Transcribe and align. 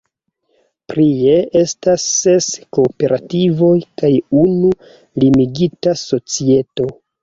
Prie 0.91 1.35
estas 1.61 2.07
ses 2.15 2.49
kooperativoj 2.79 3.71
kaj 4.03 4.13
unu 4.49 4.77
limigita 5.25 5.99
societo. 6.11 6.95